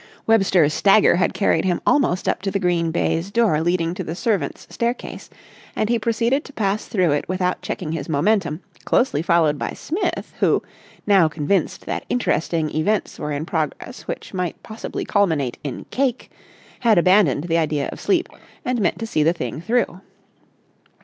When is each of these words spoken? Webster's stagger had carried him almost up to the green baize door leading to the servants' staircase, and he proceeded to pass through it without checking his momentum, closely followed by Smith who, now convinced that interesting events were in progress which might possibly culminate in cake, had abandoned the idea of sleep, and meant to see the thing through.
Webster's 0.25 0.73
stagger 0.73 1.17
had 1.17 1.35
carried 1.35 1.63
him 1.63 1.79
almost 1.85 2.27
up 2.27 2.41
to 2.41 2.49
the 2.49 2.57
green 2.57 2.89
baize 2.89 3.29
door 3.29 3.61
leading 3.61 3.93
to 3.93 4.03
the 4.03 4.15
servants' 4.15 4.65
staircase, 4.67 5.29
and 5.75 5.89
he 5.89 5.99
proceeded 5.99 6.43
to 6.43 6.53
pass 6.53 6.85
through 6.87 7.11
it 7.11 7.29
without 7.29 7.61
checking 7.61 7.91
his 7.91 8.09
momentum, 8.09 8.61
closely 8.83 9.21
followed 9.21 9.59
by 9.59 9.73
Smith 9.73 10.33
who, 10.39 10.63
now 11.05 11.27
convinced 11.27 11.85
that 11.85 12.05
interesting 12.09 12.75
events 12.75 13.19
were 13.19 13.31
in 13.31 13.45
progress 13.45 14.07
which 14.07 14.33
might 14.33 14.63
possibly 14.63 15.05
culminate 15.05 15.59
in 15.63 15.85
cake, 15.91 16.31
had 16.79 16.97
abandoned 16.97 17.43
the 17.43 17.59
idea 17.59 17.87
of 17.89 18.01
sleep, 18.01 18.27
and 18.65 18.81
meant 18.81 18.97
to 18.97 19.05
see 19.05 19.21
the 19.21 19.33
thing 19.33 19.61
through. 19.61 20.01